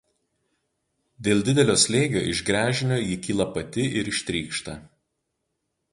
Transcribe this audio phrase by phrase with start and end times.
[1.27, 4.79] Dėl didelio slėgio iš gręžinio ji kyla pati ir ištrykšta.